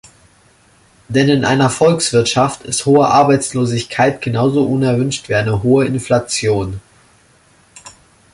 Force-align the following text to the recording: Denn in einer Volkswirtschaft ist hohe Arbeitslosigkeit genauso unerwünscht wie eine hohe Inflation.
Denn 1.09 1.29
in 1.29 1.45
einer 1.45 1.69
Volkswirtschaft 1.69 2.63
ist 2.63 2.87
hohe 2.87 3.05
Arbeitslosigkeit 3.07 4.19
genauso 4.19 4.63
unerwünscht 4.65 5.29
wie 5.29 5.35
eine 5.35 5.61
hohe 5.61 5.85
Inflation. 5.85 6.81